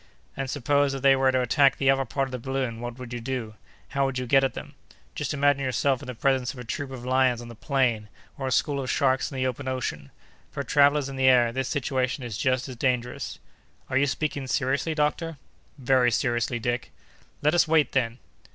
[0.35, 3.13] "And suppose that they were to attack the upper part of the balloon, what would
[3.13, 3.53] you do?
[3.89, 4.73] How would you get at them?
[5.13, 8.47] Just imagine yourself in the presence of a troop of lions on the plain, or
[8.47, 10.09] a school of sharks in the open ocean!
[10.49, 13.37] For travellers in the air, this situation is just as dangerous."
[13.91, 15.37] "Are you speaking seriously, doctor?"
[15.77, 16.91] "Very seriously, Dick."
[17.43, 18.17] "Let us wait, then!"